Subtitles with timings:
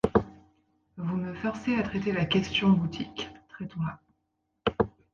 [0.97, 4.01] Vous me forcez à traiter la question boutique, traitons-la.